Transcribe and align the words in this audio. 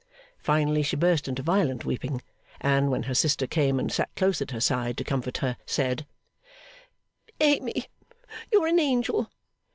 Finally 0.41 0.81
she 0.81 0.95
burst 0.95 1.27
into 1.27 1.43
violent 1.43 1.85
weeping, 1.85 2.23
and, 2.59 2.89
when 2.89 3.03
her 3.03 3.13
sister 3.13 3.45
came 3.45 3.77
and 3.77 3.91
sat 3.91 4.09
close 4.15 4.41
at 4.41 4.49
her 4.49 4.59
side 4.59 4.97
to 4.97 5.03
comfort 5.03 5.37
her, 5.45 5.55
said, 5.63 6.07
'Amy, 7.39 7.85
you're 8.51 8.65
an 8.65 8.79
Angel! 8.79 9.29